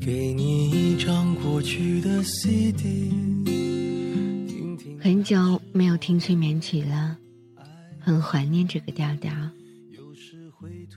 [0.00, 3.12] 给你一张过去的 CD，
[5.00, 7.16] 很久没有听催眠曲了。
[7.98, 9.32] 很怀念这个调调，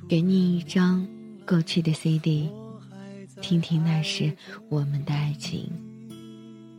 [0.08, 1.06] 给你一张
[1.46, 2.50] 过去的 CD，
[3.42, 4.32] 听听那时
[4.70, 5.70] 我们的爱情。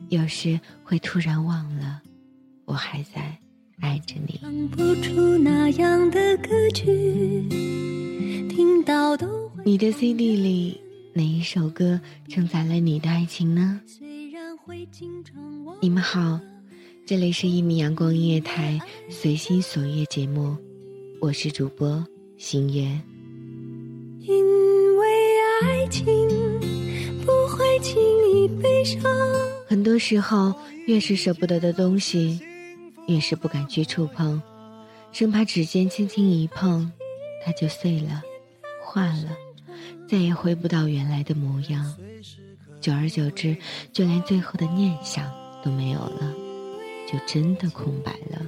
[0.08, 2.00] 有时会突然忘了，
[2.64, 3.36] 我还在
[3.80, 4.38] 爱着你。
[4.40, 7.46] 唱不出那样的歌曲，
[8.48, 10.80] 听到都你的 CD 里
[11.14, 13.80] 哪一首歌承载了你的爱情呢？
[15.80, 16.40] 你们好。
[17.04, 18.80] 这里是一米阳光音乐台
[19.10, 20.56] 随心所欲节目，
[21.20, 22.02] 我是主播
[22.38, 22.82] 星月。
[24.20, 25.06] 因为
[25.62, 26.06] 爱情
[27.26, 29.02] 不会轻易悲伤。
[29.66, 30.54] 很多时候，
[30.86, 32.40] 越是舍不得的东西，
[33.06, 34.40] 越是不敢去触碰，
[35.12, 36.90] 生怕指尖轻轻一碰，
[37.44, 38.22] 它就碎了、
[38.82, 39.36] 化了，
[40.12, 41.90] 再也回不到原来的模样。
[42.82, 43.56] 久而久之，
[43.94, 45.32] 就连最后的念想
[45.64, 46.34] 都没有了。
[47.10, 48.46] 就真的空白了。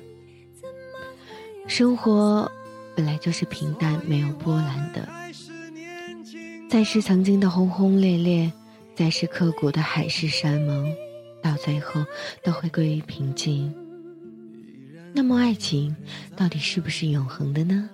[1.66, 2.52] 生活
[2.94, 5.08] 本来就是平淡没有波澜的，
[6.68, 8.52] 再是曾经的轰轰烈烈，
[8.94, 10.94] 再是刻骨的海誓山盟，
[11.42, 12.04] 到最后
[12.42, 13.74] 都会归于平静。
[15.14, 15.96] 那么，爱情
[16.36, 17.88] 到底是不是永恒的呢？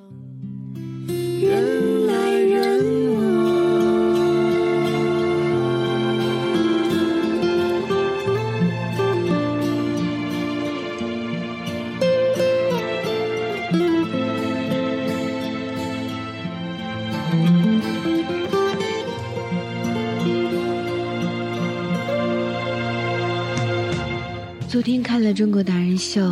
[24.80, 26.22] 昨天看了《中国达人秀》，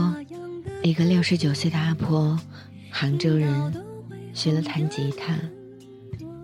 [0.82, 2.34] 一个六十九岁的阿婆，
[2.90, 3.74] 杭州人，
[4.32, 5.38] 学了弹吉他，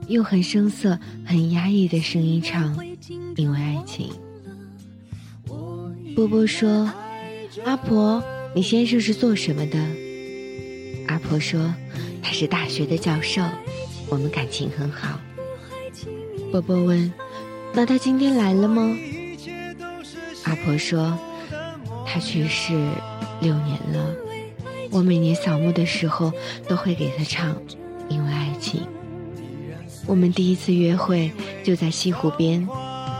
[0.08, 2.76] 用很生涩、很压抑的声音唱
[3.36, 4.12] 《因为爱情》。
[6.14, 6.92] 波波说
[7.64, 8.22] ：“阿婆，
[8.54, 9.78] 你先生是做什么的？”
[11.08, 11.74] 阿婆说
[12.22, 13.42] ：“他是大学的教授，
[14.10, 15.18] 我们感情很好。”
[16.52, 17.10] 波波问
[17.72, 18.94] ：“那他今天来了吗？”
[20.44, 21.18] 阿婆说。
[22.14, 22.72] 他去世
[23.40, 24.14] 六年了，
[24.92, 26.32] 我每年扫墓的时候
[26.68, 27.52] 都会给他唱
[28.08, 28.82] 《因为爱情》。
[30.06, 31.32] 我们第一次约会
[31.64, 32.68] 就在西湖边，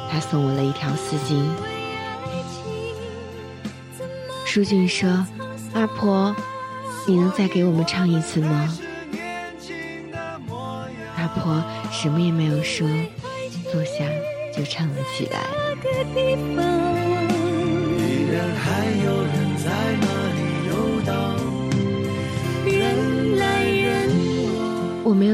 [0.08, 1.44] 他送我了一条丝巾。
[4.44, 5.26] 淑俊说
[5.74, 6.32] ：“阿婆，
[7.08, 8.78] 你能再给我们唱一次吗？”
[11.18, 12.88] 阿婆什么也没有说，
[13.72, 14.04] 坐下
[14.56, 15.40] 就唱了起来。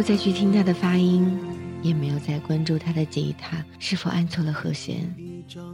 [0.01, 1.31] 有再去听他的发音，
[1.83, 5.15] 也没有再关注他的吉他是否按错了和弦，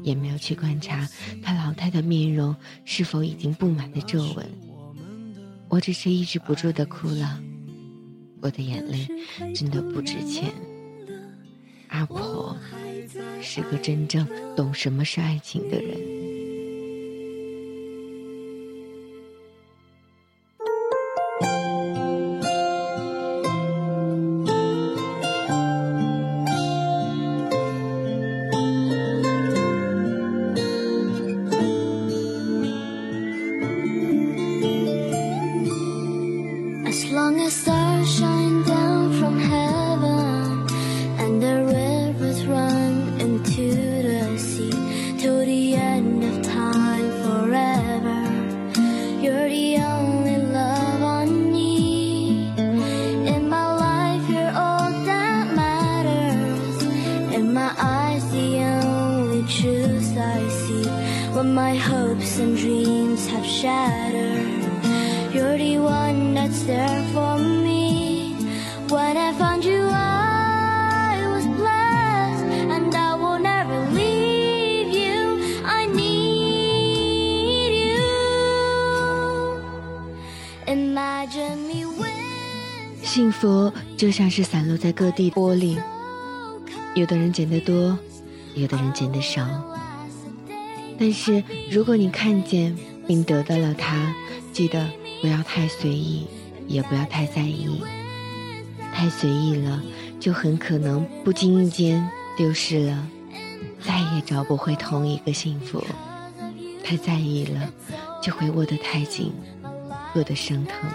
[0.02, 1.08] 也没有去观察
[1.40, 2.52] 他老态的面容
[2.84, 4.44] 是否已经布满了皱纹。
[5.69, 7.40] 我只是抑制不住的哭了，
[8.40, 9.06] 我的眼泪
[9.55, 10.52] 真的不值钱。
[11.87, 12.56] 阿婆
[13.40, 14.26] 是个真正
[14.56, 15.96] 懂什么是爱情的人。
[61.75, 64.63] my hopes and dreams have shattered.
[65.33, 68.36] You're the one that's there for me.
[68.89, 75.42] When I found you, I was blessed, and I will never leave you.
[75.66, 78.07] I need you.
[80.68, 82.12] Imagine me when
[83.04, 85.78] 幸福就像是散落在各地玻璃，
[86.95, 87.98] 有的人捡得多，
[88.56, 89.42] 有的人捡得少。
[90.98, 92.76] 但是如果你看见
[93.06, 94.14] 并得到了它，
[94.52, 94.87] 记得。
[95.22, 96.26] 不要太随意，
[96.69, 97.81] 也不要太在意。
[98.93, 99.82] 太随意了，
[100.20, 102.06] 就很可能不经意间
[102.37, 103.08] 丢失了，
[103.81, 105.82] 再也找不回同一个幸福。
[106.84, 107.72] 太在意了，
[108.22, 109.32] 就会握得太紧，
[110.14, 110.88] 握得生疼，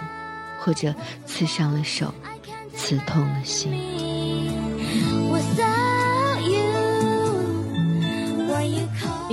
[0.60, 0.94] 或者
[1.26, 2.14] 刺伤了手，
[2.74, 4.01] 刺痛了心。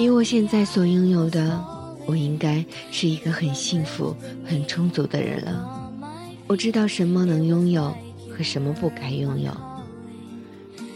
[0.02, 1.78] 以我现在所拥有的。
[2.06, 6.02] 我应该是一个很幸福、很充足的人了。
[6.48, 7.96] 我知道什么能拥有
[8.36, 9.56] 和什么不该拥有，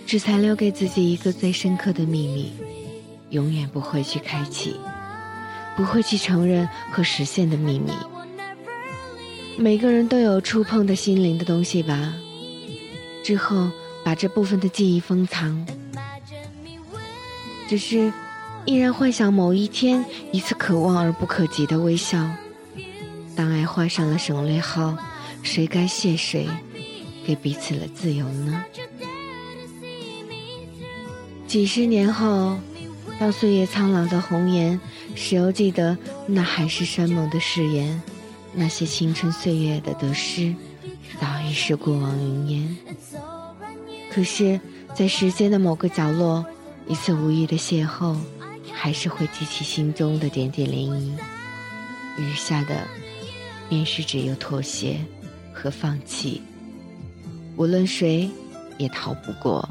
[0.07, 2.51] 只残留给自己一个最深刻的秘密，
[3.29, 4.75] 永远不会去开启，
[5.77, 7.91] 不会去承认和实现的秘密。
[9.56, 12.11] 每个人都有触碰的心灵的东西吧？
[13.23, 13.69] 之后
[14.03, 15.63] 把这部分的记忆封藏，
[17.69, 18.11] 只是。
[18.65, 22.30] 依然幻想某一天一次可望而不可及的微笑。
[23.36, 24.95] 当爱画上了省略号，
[25.42, 26.48] 谁该谢谁，
[27.25, 28.63] 给彼此了自由呢？
[31.48, 32.57] 几十年后，
[33.19, 34.80] 当岁月苍老的红颜，
[35.13, 38.01] 谁又记得那海誓山盟的誓言？
[38.54, 40.54] 那些青春岁月的得失，
[41.19, 42.77] 早已是过往云烟。
[44.12, 44.59] 可是，
[44.95, 46.45] 在时间的某个角落，
[46.88, 48.16] 一次无意的邂逅。
[48.83, 51.18] 还是会激起心中的点点涟漪，
[52.18, 52.85] 余下的
[53.69, 55.00] 便是只有妥协
[55.53, 56.41] 和放弃，
[57.56, 58.30] 无论谁
[58.77, 59.69] 也逃不过。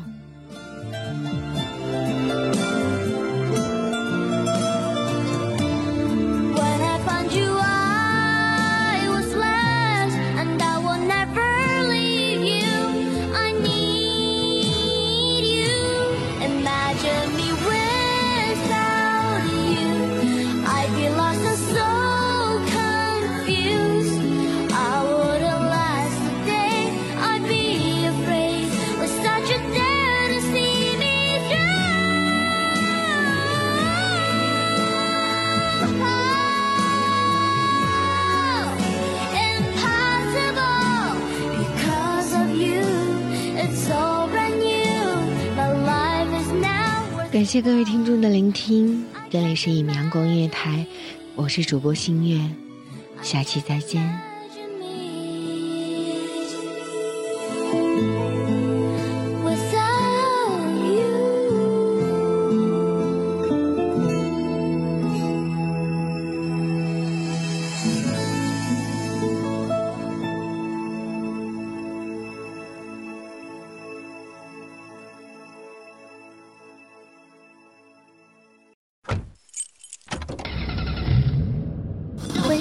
[47.42, 50.86] 感谢各位听众的聆听，这里是一米阳光音乐台，
[51.34, 52.40] 我是主播星月，
[53.20, 54.31] 下期再见。